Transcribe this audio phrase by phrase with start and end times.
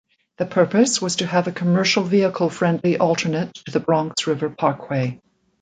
[0.39, 5.19] The purpose was to have a commercial-vehicle friendly alternate to the Bronx River Parkway.